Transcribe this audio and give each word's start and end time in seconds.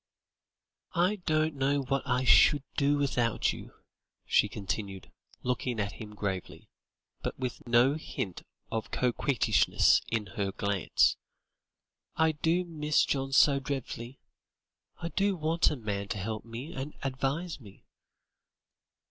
"I 0.95 1.17
don't 1.27 1.53
know 1.53 1.83
what 1.83 2.01
I 2.07 2.23
should 2.23 2.63
do 2.75 2.97
without 2.97 3.53
you," 3.53 3.75
she 4.25 4.49
continued, 4.49 5.11
looking 5.43 5.79
at 5.79 5.91
him 5.91 6.15
gravely, 6.15 6.71
but 7.21 7.37
with 7.37 7.67
no 7.67 7.93
hint 7.93 8.41
of 8.71 8.89
coquettishness 8.89 10.01
in 10.07 10.25
her 10.25 10.51
glance. 10.53 11.17
"I 12.15 12.31
do 12.31 12.65
miss 12.65 13.05
John 13.05 13.31
so 13.31 13.59
dreadfully; 13.59 14.19
I 14.99 15.09
do 15.09 15.35
want 15.35 15.69
a 15.69 15.75
man 15.75 16.07
to 16.07 16.17
help 16.17 16.43
me 16.45 16.73
and 16.73 16.95
advise 17.03 17.59
me." 17.59 17.85